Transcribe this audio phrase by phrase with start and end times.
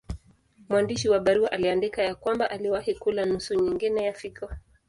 [0.69, 4.49] Mwandishi wa barua aliandika ya kwamba aliwahi kula nusu nyingine ya figo.